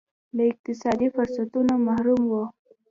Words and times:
له 0.35 0.43
اقتصادي 0.51 1.07
فرصتونو 1.15 1.73
محروم 1.87 2.21
وو. 2.31 2.43